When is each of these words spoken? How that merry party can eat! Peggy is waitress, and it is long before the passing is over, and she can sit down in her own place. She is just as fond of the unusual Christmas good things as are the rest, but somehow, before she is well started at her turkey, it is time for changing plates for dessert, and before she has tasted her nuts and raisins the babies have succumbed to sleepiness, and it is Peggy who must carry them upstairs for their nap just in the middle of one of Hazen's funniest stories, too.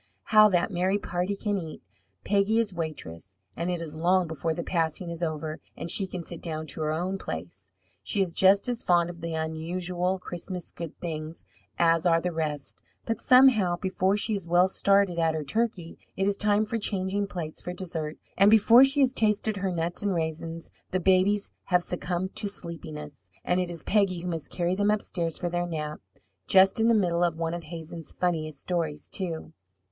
How 0.33 0.49
that 0.49 0.71
merry 0.71 0.97
party 0.97 1.35
can 1.35 1.59
eat! 1.59 1.83
Peggy 2.25 2.57
is 2.57 2.73
waitress, 2.73 3.37
and 3.55 3.69
it 3.69 3.79
is 3.79 3.93
long 3.95 4.25
before 4.25 4.51
the 4.55 4.63
passing 4.63 5.11
is 5.11 5.21
over, 5.21 5.59
and 5.77 5.91
she 5.91 6.07
can 6.07 6.23
sit 6.23 6.41
down 6.41 6.61
in 6.65 6.73
her 6.73 6.91
own 6.91 7.19
place. 7.19 7.67
She 8.01 8.19
is 8.19 8.33
just 8.33 8.67
as 8.67 8.81
fond 8.81 9.11
of 9.11 9.21
the 9.21 9.35
unusual 9.35 10.17
Christmas 10.17 10.71
good 10.71 10.99
things 11.01 11.45
as 11.77 12.07
are 12.07 12.19
the 12.19 12.31
rest, 12.31 12.81
but 13.05 13.21
somehow, 13.21 13.75
before 13.77 14.17
she 14.17 14.33
is 14.33 14.47
well 14.47 14.67
started 14.67 15.19
at 15.19 15.35
her 15.35 15.43
turkey, 15.43 15.99
it 16.17 16.25
is 16.25 16.35
time 16.35 16.65
for 16.65 16.79
changing 16.79 17.27
plates 17.27 17.61
for 17.61 17.71
dessert, 17.71 18.17
and 18.35 18.49
before 18.49 18.83
she 18.83 19.01
has 19.01 19.13
tasted 19.13 19.57
her 19.57 19.71
nuts 19.71 20.01
and 20.01 20.15
raisins 20.15 20.71
the 20.89 20.99
babies 20.99 21.51
have 21.65 21.83
succumbed 21.83 22.35
to 22.37 22.49
sleepiness, 22.49 23.29
and 23.45 23.59
it 23.59 23.69
is 23.69 23.83
Peggy 23.83 24.21
who 24.21 24.27
must 24.29 24.49
carry 24.49 24.73
them 24.73 24.89
upstairs 24.89 25.37
for 25.37 25.47
their 25.47 25.67
nap 25.67 25.99
just 26.47 26.79
in 26.79 26.87
the 26.87 26.95
middle 26.95 27.23
of 27.23 27.35
one 27.35 27.53
of 27.53 27.65
Hazen's 27.65 28.13
funniest 28.13 28.61
stories, 28.61 29.07
too. 29.07 29.53